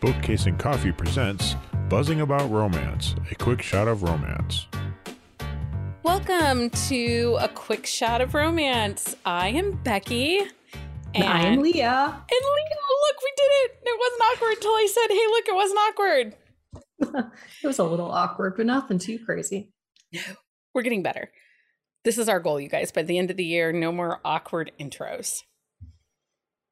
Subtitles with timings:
[0.00, 1.56] Bookcase and Coffee presents
[1.88, 4.68] Buzzing About Romance, a quick shot of romance.
[6.04, 9.16] Welcome to a quick shot of romance.
[9.24, 10.38] I am Becky.
[11.14, 11.82] And, I am Leah.
[11.82, 13.78] And Leah, look, we did it.
[13.82, 17.32] It wasn't awkward until I said, hey, look, it wasn't awkward.
[17.64, 19.72] it was a little awkward, but nothing too crazy.
[20.12, 20.20] No,
[20.74, 21.32] we're getting better.
[22.04, 22.92] This is our goal, you guys.
[22.92, 25.42] By the end of the year, no more awkward intros.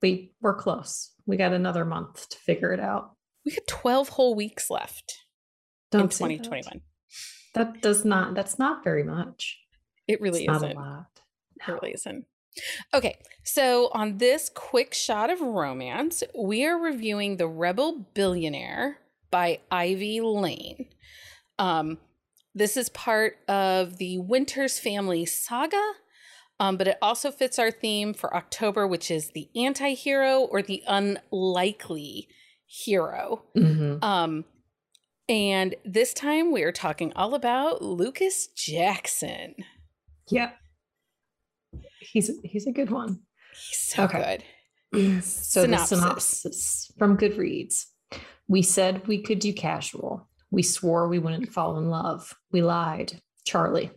[0.00, 1.10] We we're close.
[1.26, 3.15] We got another month to figure it out.
[3.46, 5.20] We got 12 whole weeks left
[5.92, 6.82] Don't in 2021.
[7.54, 7.74] That.
[7.74, 7.82] that.
[7.82, 9.60] does not that's not very much.
[10.08, 10.74] It really it's isn't.
[10.74, 11.06] Not a lot.
[11.66, 11.74] No.
[11.74, 12.26] It really isn't.
[12.92, 18.98] Okay, so on this quick shot of romance, we are reviewing The Rebel Billionaire
[19.30, 20.86] by Ivy Layne.
[21.58, 21.98] Um,
[22.54, 25.92] this is part of the Winters family saga,
[26.58, 30.62] um, but it also fits our theme for October, which is the anti hero or
[30.62, 32.28] the unlikely
[32.66, 33.42] hero.
[33.56, 34.02] Mm-hmm.
[34.04, 34.44] Um,
[35.28, 39.54] and this time we are talking all about Lucas Jackson.
[40.28, 40.50] Yeah.
[42.00, 43.20] He's he's a good one.
[43.52, 44.42] He's so okay.
[44.92, 45.24] good.
[45.24, 45.90] so synopsis.
[45.90, 47.86] the synopsis from Goodreads.
[48.48, 50.28] We said we could do casual.
[50.50, 52.32] We swore we wouldn't fall in love.
[52.52, 53.20] We lied.
[53.44, 53.90] Charlie.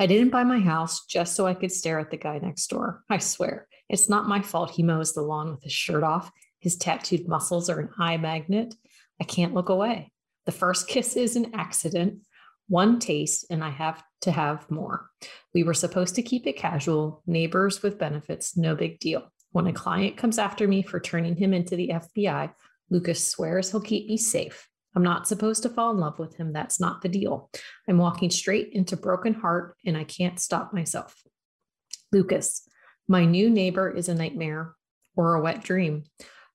[0.00, 3.02] I didn't buy my house just so I could stare at the guy next door.
[3.10, 3.66] I swear.
[3.88, 6.30] It's not my fault he mows the lawn with his shirt off.
[6.60, 8.74] His tattooed muscles are an eye magnet.
[9.20, 10.12] I can't look away.
[10.46, 12.20] The first kiss is an accident,
[12.68, 15.10] one taste, and I have to have more.
[15.54, 19.30] We were supposed to keep it casual, neighbors with benefits, no big deal.
[19.52, 22.52] When a client comes after me for turning him into the FBI,
[22.90, 24.68] Lucas swears he'll keep me safe.
[24.94, 26.52] I'm not supposed to fall in love with him.
[26.52, 27.50] That's not the deal.
[27.88, 31.14] I'm walking straight into broken heart and I can't stop myself.
[32.10, 32.68] Lucas,
[33.06, 34.74] my new neighbor is a nightmare
[35.14, 36.04] or a wet dream.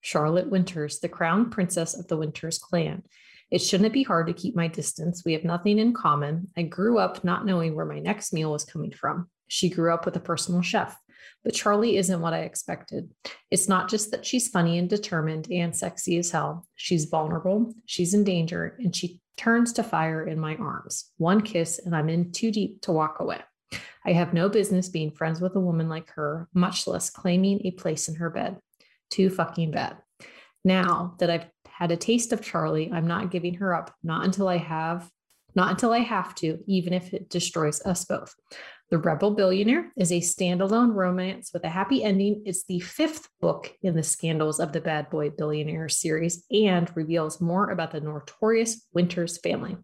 [0.04, 3.03] Charlotte Winters, the crown princess of the Winters clan.
[3.50, 5.24] It shouldn't be hard to keep my distance.
[5.25, 6.50] We have nothing in common.
[6.58, 9.30] I grew up not knowing where my next meal was coming from.
[9.47, 10.97] She grew up with a personal chef.
[11.44, 13.12] But Charlie isn't what I expected.
[13.50, 16.68] It's not just that she's funny and determined and sexy as hell.
[16.75, 21.12] She's vulnerable, she's in danger, and she turns to fire in my arms.
[21.18, 23.41] One kiss, and I'm in too deep to walk away.
[24.06, 27.72] I have no business being friends with a woman like her, much less claiming a
[27.72, 28.58] place in her bed.
[29.13, 29.97] Too fucking bad.
[30.66, 34.47] Now that I've had a taste of Charlie, I'm not giving her up, not until
[34.47, 35.07] I have,
[35.53, 38.34] not until I have to, even if it destroys us both.
[38.90, 42.41] The Rebel Billionaire is a standalone romance with a happy ending.
[42.47, 47.40] It's the fifth book in the Scandals of the Bad Boy Billionaire series and reveals
[47.40, 49.78] more about the notorious Winters family.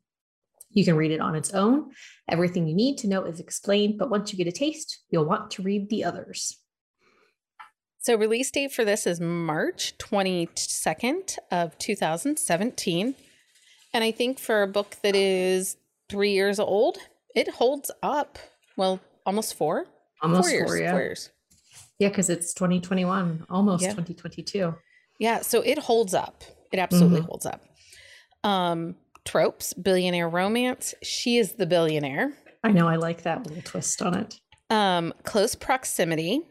[0.72, 1.92] You can read it on its own.
[2.28, 5.52] Everything you need to know is explained, but once you get a taste, you'll want
[5.52, 6.58] to read the others.
[8.02, 13.16] So release date for this is March 22nd of 2017.
[13.94, 15.78] And I think for a book that is
[16.10, 16.98] 3 years old,
[17.36, 18.40] it holds up
[18.80, 19.88] well, almost four.
[20.22, 20.70] Almost four years.
[20.70, 20.94] Four, yeah.
[20.96, 21.30] Years.
[22.00, 23.90] Yeah, because it's 2021, almost yeah.
[23.90, 24.74] 2022.
[25.20, 26.46] Yeah, so it holds up.
[26.72, 27.28] It absolutely mm-hmm.
[27.28, 27.66] holds up.
[28.46, 28.96] Um,
[29.26, 30.94] tropes, billionaire romance.
[31.04, 32.32] She is the billionaire.
[32.64, 32.88] I know.
[32.88, 34.40] I like that little twist on it.
[34.70, 36.44] Um, close proximity,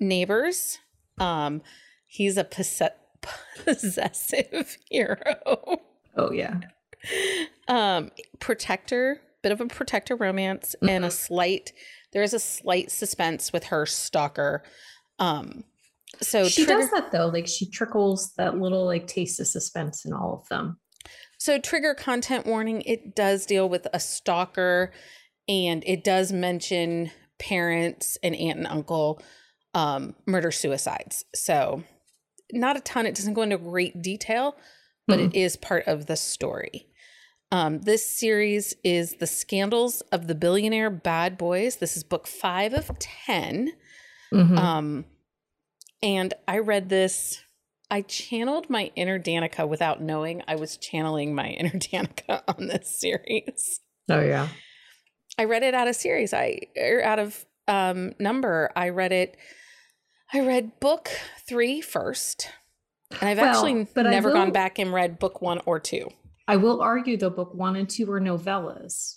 [0.00, 0.78] neighbors.
[1.18, 1.62] Um,
[2.06, 2.98] he's a possessive
[4.90, 5.80] hero.
[6.16, 6.60] Oh yeah.
[7.68, 8.10] Um,
[8.40, 10.88] protector bit of a protector romance mm-hmm.
[10.88, 11.72] and a slight
[12.12, 14.64] there is a slight suspense with her stalker.
[15.18, 15.62] Um
[16.20, 20.04] so she trigger, does that though, like she trickles that little like taste of suspense
[20.04, 20.78] in all of them.
[21.38, 24.92] So trigger content warning, it does deal with a stalker
[25.48, 29.22] and it does mention parents and aunt and uncle
[29.76, 31.26] um, murder suicides.
[31.34, 31.84] So
[32.50, 33.06] not a ton.
[33.06, 34.56] It doesn't go into great detail,
[35.06, 35.28] but mm-hmm.
[35.28, 36.86] it is part of the story.
[37.52, 41.76] Um, this series is The Scandals of the Billionaire Bad Boys.
[41.76, 43.72] This is book five of 10.
[44.32, 44.58] Mm-hmm.
[44.58, 45.04] Um,
[46.02, 47.42] and I read this.
[47.90, 52.98] I channeled my inner Danica without knowing I was channeling my inner Danica on this
[52.98, 53.80] series.
[54.08, 54.48] Oh, yeah.
[55.38, 56.32] I read it out of series.
[56.32, 58.70] I or er, out of um, number.
[58.74, 59.36] I read it.
[60.36, 61.08] I read book
[61.48, 62.50] three first,
[63.10, 66.10] and I've well, actually never will, gone back and read book one or two.
[66.46, 69.16] I will argue though, book one and two are novellas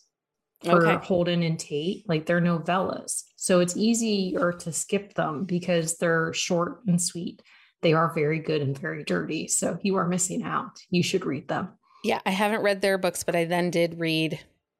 [0.63, 1.05] for okay.
[1.05, 2.07] Holden and Tate.
[2.07, 3.23] Like they're novellas.
[3.35, 7.41] So it's easier to skip them because they're short and sweet.
[7.81, 9.49] They are very good and very dirty.
[9.49, 10.79] So you are missing out.
[10.89, 11.67] You should read them.
[12.01, 14.39] Yeah, I haven't read their books, but I then did read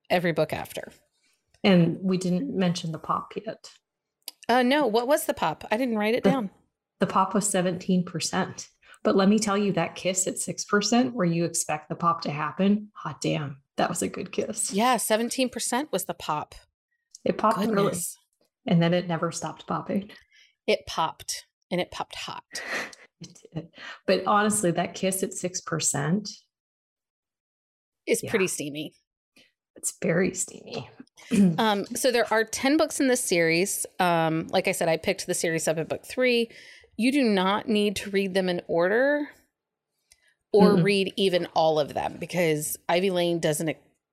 [0.09, 0.94] every book after.
[1.65, 3.71] And we didn't mention the pop yet.
[4.50, 5.63] Uh no, what was the pop?
[5.72, 6.50] I didn't write it the, down.
[7.00, 8.68] The pop was 17%.
[9.04, 12.31] But let me tell you, that kiss at 6%, where you expect the pop to
[12.31, 14.74] happen, hot damn, that was a good kiss.
[14.74, 16.56] Yeah, 17% was the pop.
[17.24, 18.18] It popped Goodness.
[18.68, 18.74] early.
[18.74, 20.12] And then it never stopped popping.
[20.68, 22.44] It popped and it popped hot.
[23.22, 23.69] it did.
[24.06, 26.30] But honestly, that kiss at 6%
[28.06, 28.30] is yeah.
[28.30, 28.94] pretty steamy.
[29.80, 30.90] It's very steamy.
[31.58, 33.86] um, so there are 10 books in this series.
[33.98, 36.50] Um, like I said, I picked the series up at book three.
[36.98, 39.30] You do not need to read them in order
[40.52, 43.70] or mm read even all of them because Ivy Layne does an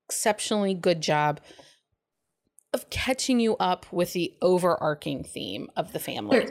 [0.08, 1.40] exceptionally good job
[2.74, 6.46] of catching you up with the overarching theme of the family.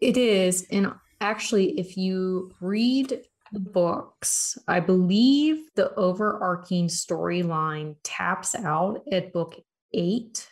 [0.00, 0.66] It is.
[0.70, 9.32] And actually, if you read the books, I believe the overarching storyline taps out at
[9.32, 9.60] book
[9.92, 10.48] eight,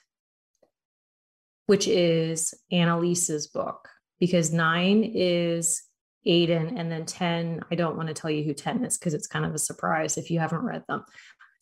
[1.67, 3.89] which is Annalise's book,
[4.19, 5.83] because nine is
[6.27, 9.27] Aiden, and then 10, I don't want to tell you who 10 is because it's
[9.27, 11.05] kind of a surprise if you haven't read them.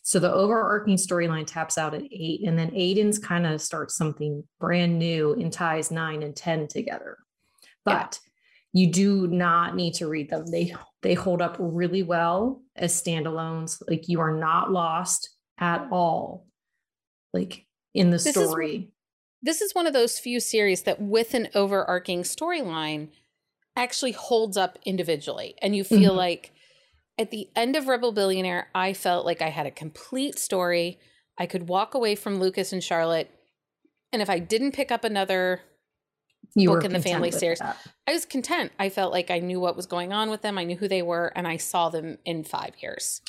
[0.02, 4.42] So the overarching storyline taps out at eight, and then Aiden's kind of starts something
[4.58, 7.18] brand new and ties nine and 10 together.
[7.84, 8.18] But.
[8.78, 10.46] You do not need to read them.
[10.46, 10.72] They
[11.02, 13.82] they hold up really well as standalones.
[13.88, 16.46] Like you are not lost at all.
[17.32, 18.76] Like in the this story.
[18.76, 18.84] Is,
[19.42, 23.08] this is one of those few series that with an overarching storyline
[23.74, 25.56] actually holds up individually.
[25.60, 26.18] And you feel mm-hmm.
[26.18, 26.52] like
[27.18, 31.00] at the end of Rebel Billionaire, I felt like I had a complete story.
[31.36, 33.30] I could walk away from Lucas and Charlotte.
[34.12, 35.62] And if I didn't pick up another
[36.58, 37.76] you book in the family series, that.
[38.06, 38.72] I was content.
[38.78, 40.58] I felt like I knew what was going on with them.
[40.58, 43.20] I knew who they were, and I saw them in five years.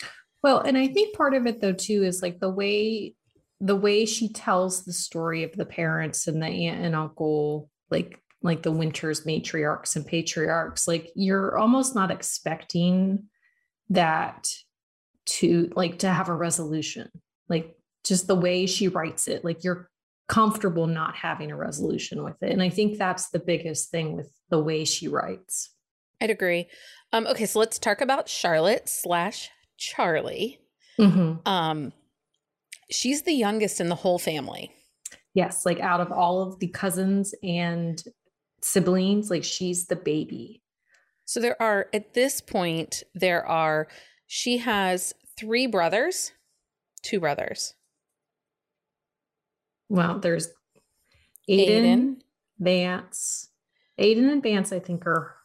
[0.41, 3.15] Well, and I think part of it though too is like the way
[3.61, 8.21] the way she tells the story of the parents and the aunt and uncle, like
[8.41, 13.25] like the Winters matriarchs and patriarchs, like you're almost not expecting
[13.89, 14.47] that
[15.25, 17.09] to like to have a resolution.
[17.49, 17.75] Like
[18.05, 19.88] just the way she writes it, like you're
[20.29, 22.51] comfortable not having a resolution with it.
[22.51, 25.71] And I think that's the biggest thing with the way she writes.
[26.21, 26.67] I'd agree.
[27.11, 30.59] Um, okay, so let's talk about Charlotte slash Charlie.
[30.99, 31.47] Mm-hmm.
[31.47, 31.93] Um,
[32.91, 34.71] she's the youngest in the whole family.
[35.33, 38.01] Yes, like out of all of the cousins and
[38.61, 40.61] siblings, like she's the baby.
[41.25, 43.87] So there are, at this point, there are,
[44.27, 46.33] she has three brothers,
[47.01, 47.73] two brothers.
[49.89, 50.49] Well, there's
[51.49, 52.15] Aiden, Aiden,
[52.59, 53.49] Vance.
[53.99, 55.35] Aiden and Vance, I think, are.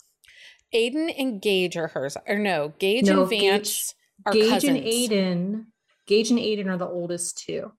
[0.75, 2.17] Aiden and Gage are hers.
[2.29, 4.79] Or no, Gage no, and Vance Gage, are Gage cousins.
[4.79, 5.65] and Aiden.
[6.07, 7.73] Gage and Aiden are the oldest two.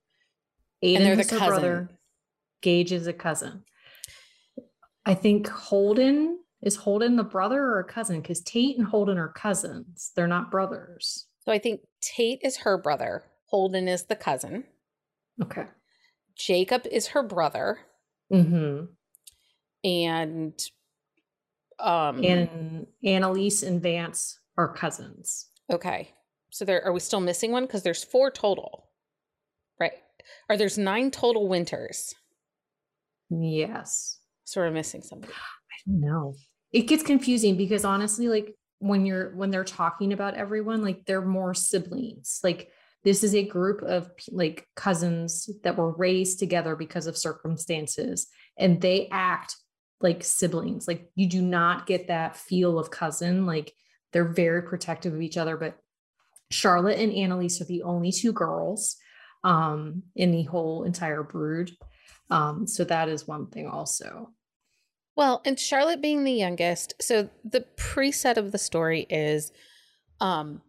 [0.84, 1.48] Aiden and they're the cousin.
[1.48, 1.90] brother.
[2.62, 3.64] Gage is a cousin.
[5.06, 8.22] I think Holden is Holden the brother or a cousin?
[8.22, 10.12] Because Tate and Holden are cousins.
[10.16, 11.28] They're not brothers.
[11.42, 13.24] So I think Tate is her brother.
[13.46, 14.64] Holden is the cousin.
[15.44, 15.66] Okay.
[16.36, 17.80] Jacob is her brother.
[18.32, 18.86] Mm-hmm.
[19.84, 20.60] And
[21.80, 25.48] um and Annalise and Vance are cousins.
[25.72, 26.12] Okay.
[26.50, 27.66] So there are we still missing one?
[27.66, 28.90] Because there's four total.
[29.80, 29.94] Right.
[30.50, 32.16] Or there's nine total winters.
[33.30, 34.20] Yes.
[34.46, 35.34] So we're missing somebody.
[35.34, 36.34] I don't know.
[36.72, 41.22] It gets confusing because honestly, like when you're when they're talking about everyone, like they're
[41.22, 42.40] more siblings.
[42.44, 42.70] Like
[43.06, 48.82] this is a group of like cousins that were raised together because of circumstances and
[48.82, 49.56] they act
[50.02, 50.88] like siblings.
[50.88, 53.46] Like you do not get that feel of cousin.
[53.46, 53.72] Like
[54.12, 55.56] they're very protective of each other.
[55.56, 55.78] But
[56.50, 58.98] Charlotte and Annalise are the only two girls
[59.44, 61.72] um, in the whole entire brood.
[62.32, 64.32] Um, so that is one thing also.
[65.16, 69.52] Well, and Charlotte being the youngest, so the preset of the story is
[70.22, 70.62] um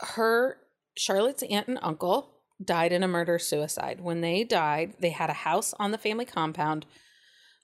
[0.00, 0.61] her
[0.96, 2.32] Charlotte's aunt and uncle
[2.62, 4.00] died in a murder suicide.
[4.00, 6.86] When they died, they had a house on the family compound.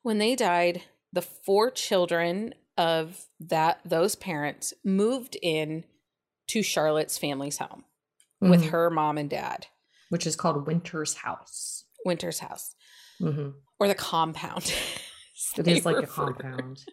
[0.02, 0.82] When they died,
[1.12, 5.84] the four children of that those parents moved in
[6.48, 7.84] to Charlotte's family's home
[8.42, 8.50] mm-hmm.
[8.50, 9.66] with her mom and dad,
[10.08, 11.84] which is called Winter's house.
[12.04, 12.74] Winter's house.
[13.20, 13.50] Mm-hmm.
[13.80, 14.72] Or the compound.
[15.58, 16.84] it is like a compound.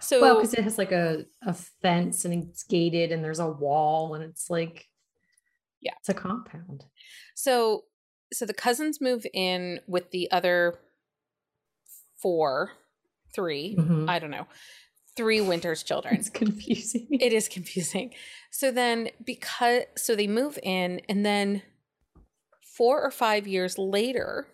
[0.00, 3.48] So well, because it has like a, a fence and it's gated and there's a
[3.48, 4.86] wall and it's like
[5.84, 5.92] yeah.
[6.00, 6.84] It's a compound.
[7.34, 7.84] So
[8.32, 10.80] so the cousins move in with the other
[12.16, 12.72] four,
[13.34, 14.08] 3 mm-hmm.
[14.08, 14.46] I don't know.
[15.16, 16.16] Three Winters children.
[16.16, 17.06] It's confusing.
[17.10, 18.14] It is confusing.
[18.50, 21.62] So then because so they move in and then
[22.76, 24.48] 4 or 5 years later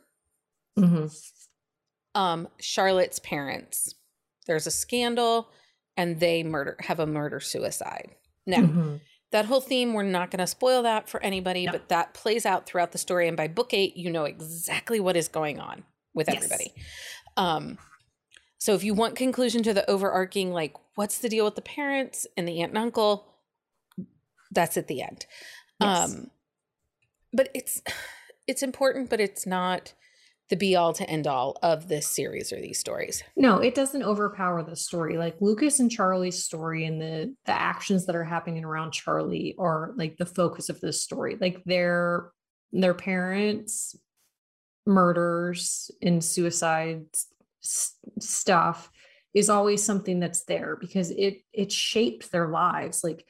[0.79, 1.07] mm-hmm.
[2.15, 3.95] um Charlotte's parents
[4.47, 5.49] there's a scandal
[5.97, 8.11] and they murder have a murder suicide.
[8.47, 8.97] Now, mm-hmm.
[9.33, 11.73] That whole theme, we're not going to spoil that for anybody, no.
[11.73, 13.29] but that plays out throughout the story.
[13.29, 15.85] And by book eight, you know exactly what is going on
[16.15, 16.37] with yes.
[16.37, 16.75] everybody.
[17.37, 17.79] Um,
[18.59, 22.27] so if you want conclusion to the overarching, like what's the deal with the parents
[22.37, 23.27] and the aunt and uncle,
[24.51, 25.27] that's at the end.
[25.81, 26.13] Yes.
[26.13, 26.31] Um,
[27.33, 27.83] but it's
[28.47, 29.95] it's important, but it's not
[30.51, 33.23] the be all to end all of this series or these stories.
[33.37, 35.17] No, it doesn't overpower the story.
[35.17, 39.93] Like Lucas and Charlie's story and the the actions that are happening around Charlie are
[39.97, 41.39] like the focus of this story.
[41.41, 42.33] Like their
[42.73, 43.97] their parents
[44.87, 47.29] murders and suicides
[47.61, 48.91] stuff
[49.35, 53.25] is always something that's there because it it shaped their lives like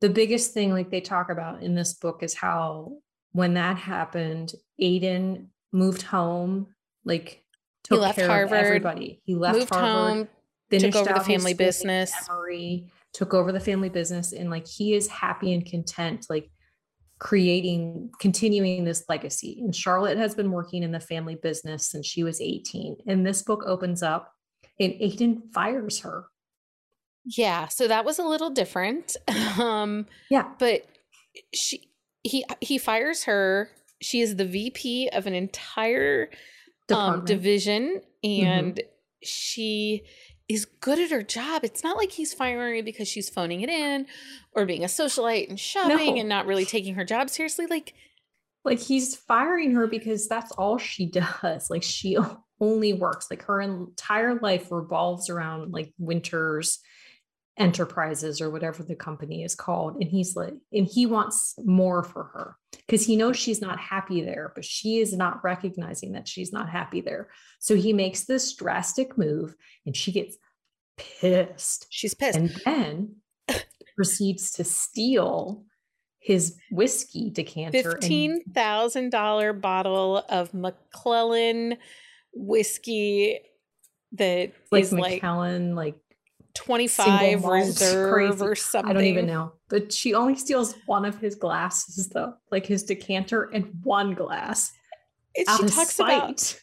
[0.00, 2.92] the biggest thing like they talk about in this book is how
[3.32, 6.68] when that happened aiden moved home
[7.04, 7.42] like
[7.84, 9.20] took he left care harvard, of everybody.
[9.24, 10.28] He left moved harvard
[10.70, 12.12] home, took over the family business.
[12.28, 16.50] Emory, took over the family business and like he is happy and content like
[17.18, 19.58] creating continuing this legacy.
[19.60, 23.42] And charlotte has been working in the family business since she was 18 and this
[23.42, 24.32] book opens up
[24.78, 26.26] and aiden fires her.
[27.26, 29.16] Yeah so that was a little different.
[29.58, 30.50] Um yeah.
[30.58, 30.86] but
[31.52, 31.90] she
[32.22, 36.30] he he fires her she is the vp of an entire
[36.92, 38.88] um, division and mm-hmm.
[39.22, 40.02] she
[40.48, 41.62] is good at her job.
[41.62, 44.06] It's not like he's firing her because she's phoning it in
[44.52, 46.20] or being a socialite and shoving no.
[46.20, 47.66] and not really taking her job seriously.
[47.66, 47.94] Like,
[48.64, 51.06] like he's firing her because that's all she
[51.42, 51.70] does.
[51.70, 52.18] Like she
[52.60, 53.28] only works.
[53.30, 56.80] Like her entire life revolves around like Winters
[57.56, 59.98] Enterprises or whatever the company is called.
[60.00, 62.56] And he's like, and he wants more for her
[62.90, 66.68] because he knows she's not happy there, but she is not recognizing that she's not
[66.68, 67.28] happy there.
[67.60, 69.54] So he makes this drastic move
[69.86, 70.36] and she gets
[70.98, 71.86] pissed.
[71.90, 72.36] She's pissed.
[72.36, 73.14] And then
[73.94, 75.66] proceeds to steal
[76.18, 77.78] his whiskey decanter.
[77.78, 81.76] $15,000 bottle of McClellan
[82.32, 83.38] whiskey
[84.14, 85.94] that like is Macallan, like
[86.64, 88.44] 25 reserve crazy.
[88.44, 88.90] or something.
[88.90, 89.52] I don't even know.
[89.70, 94.72] But she only steals one of his glasses though, like his decanter and one glass.
[95.36, 96.18] And she talks spite.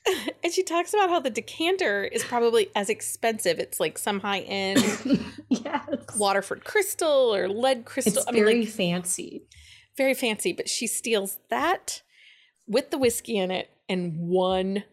[0.06, 3.58] about and she talks about how the decanter is probably as expensive.
[3.58, 4.84] It's like some high end
[5.50, 5.88] yes.
[6.16, 8.18] Waterford crystal or lead crystal.
[8.18, 9.48] It's I very mean, like, fancy.
[9.98, 12.04] Very fancy, but she steals that
[12.68, 14.84] with the whiskey in it and one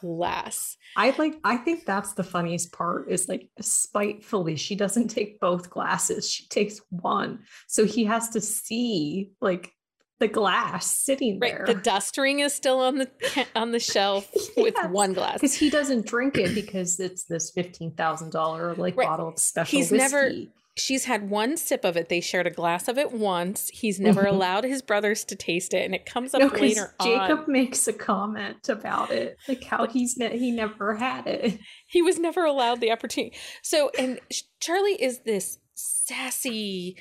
[0.00, 0.76] glass.
[0.96, 5.70] I like I think that's the funniest part is like spitefully she doesn't take both
[5.70, 6.30] glasses.
[6.30, 7.40] She takes one.
[7.66, 9.72] So he has to see like
[10.18, 11.52] the glass sitting right.
[11.52, 11.66] there.
[11.66, 13.10] The dust ring is still on the
[13.54, 14.50] on the shelf yes.
[14.56, 18.96] with one glass because he doesn't drink it because it's this fifteen thousand dollar like
[18.96, 19.08] right.
[19.08, 19.78] bottle of special.
[19.78, 19.98] He's whiskey.
[19.98, 20.32] never
[20.76, 22.08] she's had one sip of it.
[22.08, 23.70] They shared a glass of it once.
[23.72, 24.34] He's never mm-hmm.
[24.34, 27.52] allowed his brothers to taste it, and it comes up no, later Jacob on.
[27.52, 31.58] makes a comment about it, like how he's ne- he never had it.
[31.88, 33.36] He was never allowed the opportunity.
[33.62, 34.20] So, and
[34.60, 36.96] Charlie is this sassy,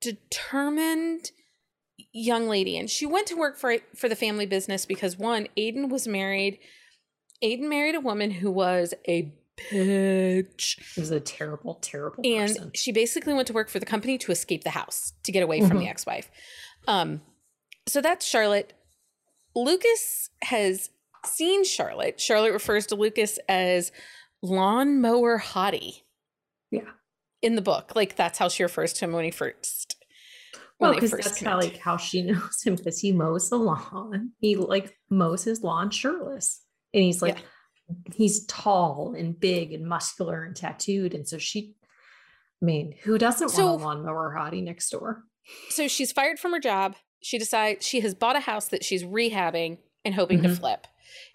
[0.00, 1.30] determined
[2.12, 5.88] young lady, and she went to work for for the family business because one, Aiden
[5.88, 6.58] was married.
[7.42, 10.78] Aiden married a woman who was a bitch.
[10.80, 12.70] She was a terrible, terrible and person.
[12.74, 15.58] she basically went to work for the company to escape the house, to get away
[15.58, 15.68] mm-hmm.
[15.68, 15.90] from the mm-hmm.
[15.90, 16.30] ex-wife.
[16.86, 17.22] Um,
[17.86, 18.72] so that's Charlotte.
[19.54, 20.90] Lucas has
[21.24, 22.20] seen Charlotte.
[22.20, 23.92] Charlotte refers to Lucas as
[24.42, 26.02] lawnmower hottie.
[26.70, 26.90] Yeah.
[27.42, 27.92] In the book.
[27.94, 29.96] Like that's how she refers to him when he first
[30.80, 34.32] well, because that's how like how she knows him because he mows the lawn.
[34.40, 36.62] He like mows his lawn shirtless.
[36.92, 37.44] And he's like yeah
[38.14, 41.14] he's tall and big and muscular and tattooed.
[41.14, 41.74] And so she,
[42.62, 45.24] I mean, who doesn't so, want a lawnmower hottie next door?
[45.70, 46.96] So she's fired from her job.
[47.22, 50.48] She decides she has bought a house that she's rehabbing and hoping mm-hmm.
[50.48, 50.86] to flip.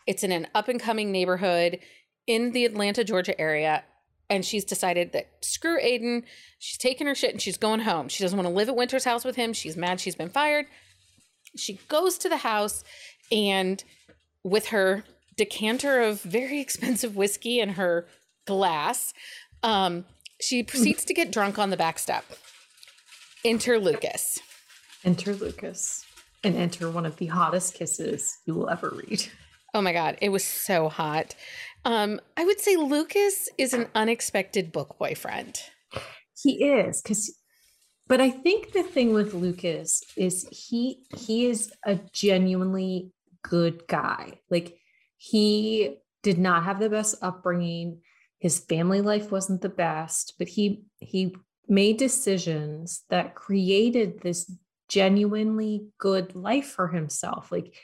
[0.07, 1.79] It's in an up and coming neighborhood
[2.27, 3.83] in the Atlanta, Georgia area.
[4.29, 6.23] And she's decided that screw Aiden.
[6.59, 8.09] She's taking her shit and she's going home.
[8.09, 9.53] She doesn't want to live at Winter's house with him.
[9.53, 10.67] She's mad she's been fired.
[11.55, 12.83] She goes to the house
[13.31, 13.83] and
[14.43, 15.03] with her
[15.39, 18.05] decanter of very expensive whiskey in her
[18.45, 19.13] glass.
[19.63, 20.05] Um,
[20.39, 22.23] she proceeds to get drunk on the back step.
[23.43, 24.39] Enter Lucas.
[25.03, 26.05] Enter Lucas.
[26.43, 29.27] And enter one of the hottest kisses you will ever read.
[29.73, 30.17] Oh my God.
[30.21, 31.35] It was so hot.
[31.85, 35.61] Um, I would say Lucas is an unexpected book boyfriend.
[36.41, 37.33] He is, because
[38.07, 43.11] but I think the thing with Lucas is he he is a genuinely
[43.43, 44.39] good guy.
[44.49, 44.78] Like
[45.19, 48.01] he did not have the best upbringing.
[48.39, 51.35] his family life wasn't the best, but he he
[51.67, 54.51] made decisions that created this
[54.87, 57.51] genuinely good life for himself.
[57.51, 57.75] Like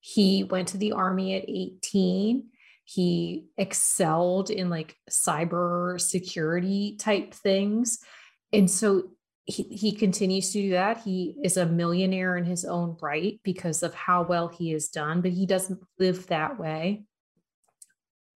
[0.00, 2.46] he went to the army at 18.
[2.84, 7.98] He excelled in like cyber security type things.
[8.50, 9.10] And so
[9.48, 10.98] he, he continues to do that.
[10.98, 15.22] He is a millionaire in his own right because of how well he has done,
[15.22, 17.04] but he doesn't live that way.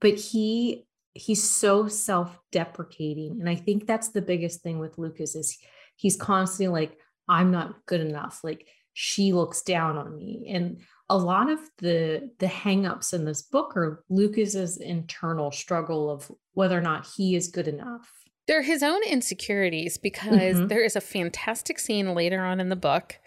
[0.01, 3.39] But he he's so self-deprecating.
[3.39, 5.59] And I think that's the biggest thing with Lucas is
[5.97, 8.41] he's constantly like, I'm not good enough.
[8.43, 10.47] Like she looks down on me.
[10.49, 16.31] And a lot of the the hangups in this book are Lucas's internal struggle of
[16.55, 18.11] whether or not he is good enough
[18.47, 20.67] they're his own insecurities because mm-hmm.
[20.67, 23.19] there is a fantastic scene later on in the book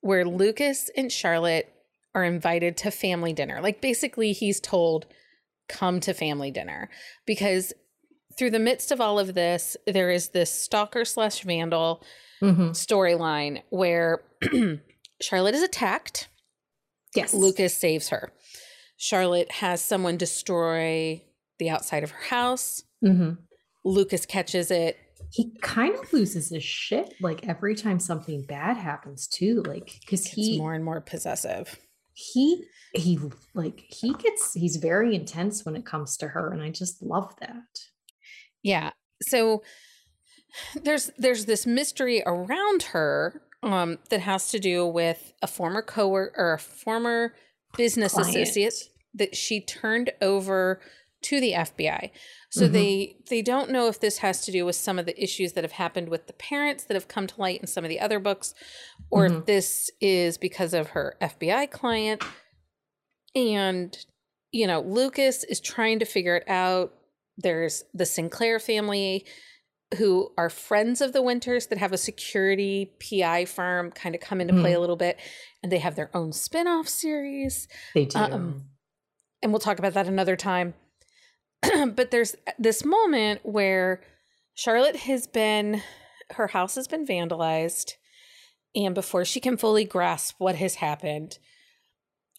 [0.00, 1.72] where Lucas and Charlotte
[2.14, 3.60] are invited to family dinner.
[3.60, 5.06] Like basically he's told
[5.68, 6.90] come to family dinner
[7.26, 7.72] because
[8.38, 12.02] through the midst of all of this there is this stalker slash vandal
[12.42, 12.70] mm-hmm.
[12.70, 14.22] storyline where
[15.20, 16.28] Charlotte is attacked.
[17.14, 17.32] Yes.
[17.32, 18.32] Lucas saves her.
[18.96, 21.22] Charlotte has someone destroy
[21.58, 22.82] the outside of her house.
[23.02, 23.34] Mm-hmm.
[23.84, 24.98] Lucas catches it.
[25.30, 29.62] He kind of loses his shit like every time something bad happens too.
[29.66, 31.78] Like because he more and more possessive.
[32.12, 32.64] He
[32.94, 33.18] he
[33.54, 37.34] like he gets he's very intense when it comes to her, and I just love
[37.40, 37.64] that.
[38.62, 38.90] Yeah.
[39.22, 39.62] So
[40.82, 46.34] there's there's this mystery around her um, that has to do with a former coworker
[46.36, 47.34] or a former
[47.76, 48.36] business Client.
[48.36, 48.74] associate
[49.14, 50.80] that she turned over
[51.24, 52.10] to the FBI.
[52.50, 52.72] So mm-hmm.
[52.72, 55.64] they they don't know if this has to do with some of the issues that
[55.64, 58.20] have happened with the parents that have come to light in some of the other
[58.20, 58.54] books
[59.10, 59.38] or mm-hmm.
[59.38, 62.22] if this is because of her FBI client.
[63.34, 63.96] And
[64.52, 66.94] you know, Lucas is trying to figure it out.
[67.36, 69.26] There's the Sinclair family
[69.98, 74.40] who are friends of the Winters that have a security PI firm kind of come
[74.40, 74.60] into mm.
[74.60, 75.18] play a little bit
[75.62, 77.66] and they have their own spin-off series.
[77.94, 78.18] They do.
[78.18, 78.64] Um,
[79.42, 80.74] and we'll talk about that another time.
[81.94, 84.02] but there's this moment where
[84.54, 85.82] Charlotte has been,
[86.32, 87.92] her house has been vandalized.
[88.76, 91.38] And before she can fully grasp what has happened,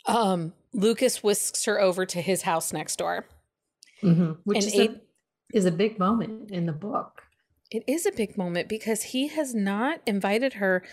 [0.06, 3.26] um, Lucas whisks her over to his house next door.
[4.04, 4.34] Mm-hmm.
[4.44, 5.02] Which and is, a,
[5.54, 7.22] is a big moment in the book.
[7.72, 10.84] It is a big moment because he has not invited her.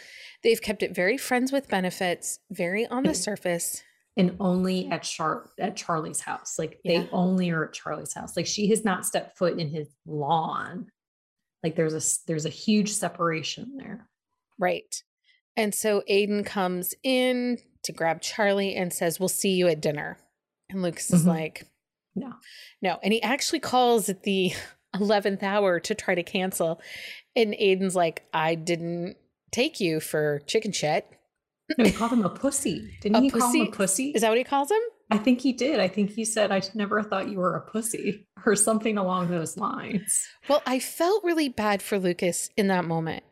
[0.43, 3.83] They've kept it very friends with benefits, very on the surface
[4.17, 6.59] and only at Char at Charlie's house.
[6.59, 7.01] Like yeah.
[7.01, 8.37] they only are at Charlie's house.
[8.37, 10.91] Like she has not stepped foot in his lawn.
[11.63, 14.09] Like there's a there's a huge separation there.
[14.59, 15.03] Right.
[15.57, 20.19] And so Aiden comes in to grab Charlie and says, "We'll see you at dinner."
[20.71, 21.17] And Lucas mm-hmm.
[21.17, 21.67] is like,
[22.15, 22.33] "No,
[22.81, 24.53] no." And he actually calls at the
[24.95, 26.81] eleventh hour to try to cancel.
[27.35, 29.17] And Aiden's like, "I didn't
[29.51, 31.07] take you for chicken shit."
[31.79, 32.97] No, he called him a pussy.
[33.01, 33.41] Didn't a he pussy?
[33.41, 34.13] call him a pussy?
[34.15, 34.81] Is that what he calls him?
[35.11, 35.79] I think he did.
[35.79, 39.57] I think he said, I never thought you were a pussy or something along those
[39.57, 40.27] lines.
[40.49, 43.23] Well, I felt really bad for Lucas in that moment,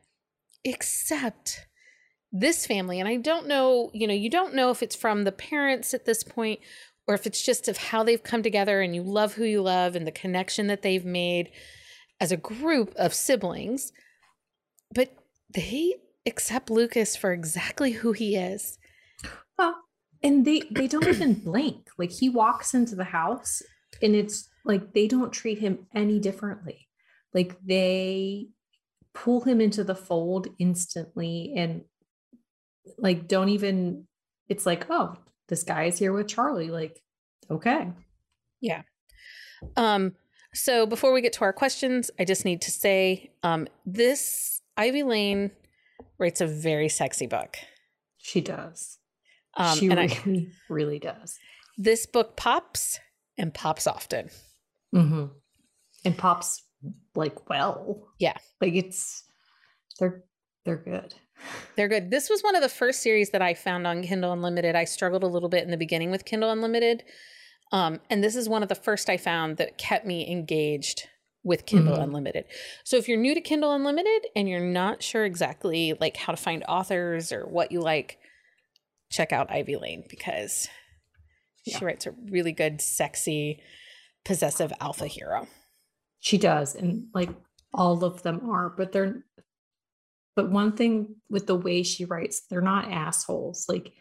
[0.64, 1.66] except
[2.32, 3.00] this family.
[3.00, 6.04] And I don't know, you know, you don't know if it's from the parents at
[6.04, 6.60] this point
[7.06, 9.96] or if it's just of how they've come together and you love who you love
[9.96, 11.50] and the connection that they've made
[12.20, 13.92] as a group of siblings.
[14.94, 15.12] But
[15.52, 15.94] they
[16.26, 18.78] accept Lucas for exactly who he is.
[19.58, 19.76] Well,
[20.22, 21.88] and they they don't even blink.
[21.98, 23.62] Like he walks into the house
[24.02, 26.88] and it's like they don't treat him any differently.
[27.32, 28.48] Like they
[29.14, 31.82] pull him into the fold instantly and
[32.98, 34.06] like don't even
[34.48, 35.16] it's like, "Oh,
[35.48, 37.00] this guy is here with Charlie." Like,
[37.50, 37.92] okay.
[38.60, 38.82] Yeah.
[39.76, 40.14] Um
[40.52, 45.02] so before we get to our questions, I just need to say um this Ivy
[45.02, 45.50] Layne
[46.20, 47.56] writes a very sexy book.
[48.18, 48.98] She does.
[49.56, 51.38] Um, she really, I, really does.
[51.76, 53.00] This book pops
[53.36, 54.28] and pops often.
[54.94, 55.26] Mm-hmm.
[56.04, 56.62] And pops
[57.14, 58.08] like well.
[58.18, 58.36] Yeah.
[58.60, 59.24] Like it's
[59.98, 60.24] they're
[60.64, 61.14] they're good.
[61.74, 62.10] They're good.
[62.10, 64.76] This was one of the first series that I found on Kindle Unlimited.
[64.76, 67.02] I struggled a little bit in the beginning with Kindle Unlimited.
[67.72, 71.08] Um, and this is one of the first I found that kept me engaged
[71.42, 72.02] with Kindle mm-hmm.
[72.02, 72.44] Unlimited.
[72.84, 76.36] So if you're new to Kindle Unlimited and you're not sure exactly like how to
[76.36, 78.18] find authors or what you like,
[79.10, 80.68] check out Ivy Layne because
[81.64, 81.78] yeah.
[81.78, 83.62] she writes a really good, sexy,
[84.24, 85.46] possessive alpha hero.
[86.20, 87.30] She does, and like
[87.72, 89.24] all of them are, but they're
[90.36, 93.66] but one thing with the way she writes, they're not assholes.
[93.68, 93.92] Like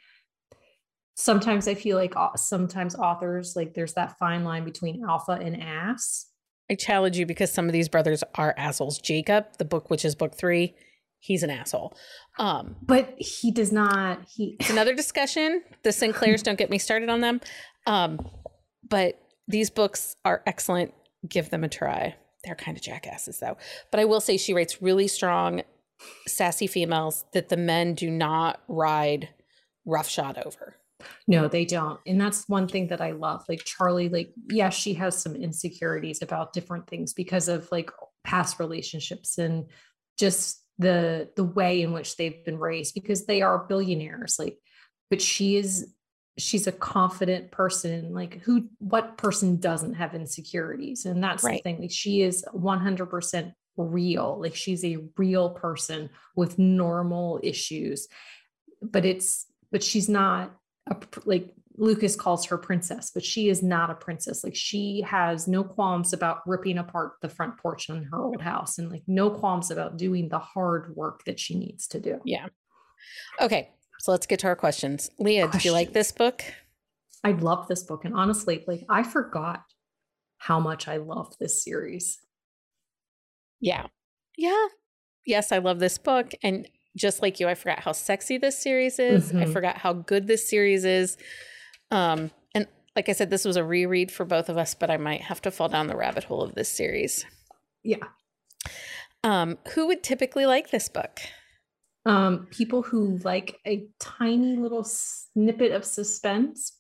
[1.15, 6.27] sometimes I feel like sometimes authors like there's that fine line between alpha and ass
[6.69, 8.99] I challenge you because some of these brothers are assholes.
[8.99, 10.75] Jacob, the book, which is book three,
[11.19, 11.95] he's an asshole.
[12.37, 14.19] Um, but he does not.
[14.27, 14.55] He.
[14.59, 15.63] It's another discussion.
[15.83, 17.41] The Sinclairs don't get me started on them.
[17.85, 18.19] Um,
[18.87, 20.93] but these books are excellent.
[21.27, 22.15] Give them a try.
[22.43, 23.57] They're kind of jackasses though.
[23.91, 25.63] But I will say she writes really strong,
[26.27, 29.29] sassy females that the men do not ride
[29.85, 30.78] roughshod over.
[31.27, 31.99] No, they don't.
[32.05, 33.45] And that's one thing that I love.
[33.47, 37.91] Like Charlie, like, yes, she has some insecurities about different things because of like
[38.23, 39.65] past relationships and
[40.17, 44.37] just the the way in which they've been raised because they are billionaires.
[44.39, 44.57] Like,
[45.09, 45.93] but she is
[46.37, 48.13] she's a confident person.
[48.13, 51.05] Like who what person doesn't have insecurities?
[51.05, 51.57] And that's right.
[51.57, 51.81] the thing.
[51.81, 54.39] Like she is 100% real.
[54.41, 58.07] Like she's a real person with normal issues.
[58.81, 60.55] But it's but she's not
[60.89, 64.43] a, like Lucas calls her princess, but she is not a princess.
[64.43, 68.77] Like she has no qualms about ripping apart the front porch in her old house
[68.77, 72.19] and like no qualms about doing the hard work that she needs to do.
[72.25, 72.47] Yeah.
[73.39, 73.69] Okay.
[73.99, 75.09] So let's get to our questions.
[75.19, 75.63] Leah, questions.
[75.63, 76.43] did you like this book?
[77.23, 78.03] I love this book.
[78.03, 79.63] And honestly, like I forgot
[80.37, 82.19] how much I love this series.
[83.61, 83.87] Yeah.
[84.37, 84.67] Yeah.
[85.25, 86.31] Yes, I love this book.
[86.43, 89.29] And just like you, I forgot how sexy this series is.
[89.29, 89.39] Mm-hmm.
[89.39, 91.17] I forgot how good this series is.
[91.91, 94.97] Um, and like I said, this was a reread for both of us, but I
[94.97, 97.25] might have to fall down the rabbit hole of this series.
[97.83, 97.97] Yeah.
[99.23, 101.19] Um, who would typically like this book?
[102.05, 106.77] Um, people who like a tiny little snippet of suspense,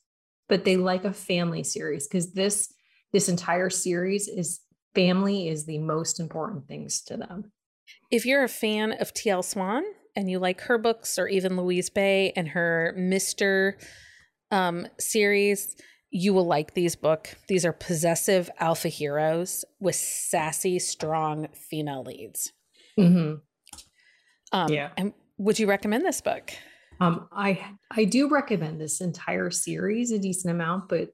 [0.47, 2.73] but they like a family series because this
[3.11, 4.61] this entire series is
[4.95, 7.51] family is the most important things to them.
[8.11, 9.43] If you're a fan of T.L.
[9.43, 9.83] Swan,
[10.19, 13.77] and you like her books or even Louise Bay and her Mister
[14.51, 15.77] um, series,
[16.11, 17.37] you will like these book.
[17.47, 22.51] These are possessive alpha heroes with sassy, strong female leads.
[22.99, 23.35] Mm-hmm.
[24.51, 24.89] Um, yeah.
[24.97, 26.51] And would you recommend this book?
[26.99, 31.11] Um, I I do recommend this entire series a decent amount, but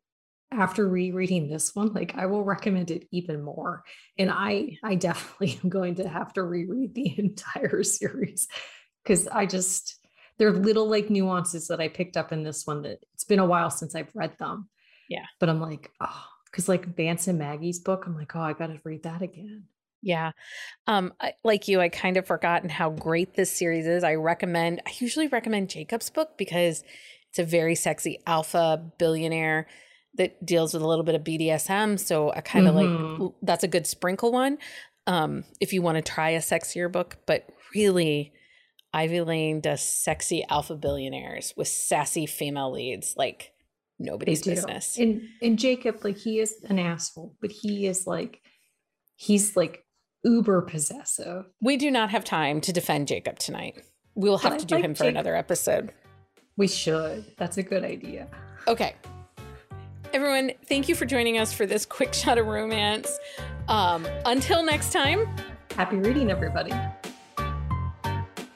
[0.52, 3.84] after rereading this one, like I will recommend it even more.
[4.18, 8.48] And I I definitely am going to have to reread the entire series
[9.06, 10.00] because I just
[10.38, 13.40] there are little like nuances that I picked up in this one that it's been
[13.40, 14.68] a while since I've read them.
[15.10, 15.26] Yeah.
[15.40, 18.68] But I'm like, oh, because like Vance and Maggie's book, I'm like, oh, I got
[18.68, 19.66] to read that again.
[20.02, 20.32] Yeah.
[20.88, 24.04] Um, I, like you, I kind of forgotten how great this series is.
[24.04, 26.84] I recommend, I usually recommend Jacob's book because
[27.30, 29.68] it's a very sexy alpha billionaire
[30.16, 32.00] that deals with a little bit of BDSM.
[32.00, 33.24] So I kind of mm-hmm.
[33.24, 34.58] like, that's a good sprinkle one.
[35.08, 38.32] Um, if you want to try a sexier book, but really,
[38.96, 43.52] Ivy Layne does sexy alpha billionaires with sassy female leads like
[44.00, 44.98] nobody's business.
[44.98, 48.42] And and Jacob, like he is an asshole, but he is like
[49.18, 49.84] he's like
[50.24, 51.44] uber possessive.
[51.62, 53.84] We do not have time to defend Jacob tonight.
[54.16, 55.16] We will have but to do like him for Jacob.
[55.16, 55.92] another episode.
[56.56, 57.26] We should.
[57.38, 58.30] That's a good idea.
[58.66, 58.96] Okay.
[60.14, 63.20] Everyone, thank you for joining us for this quick shot of romance.
[63.68, 65.28] Um, until next time,
[65.76, 66.72] happy reading, everybody.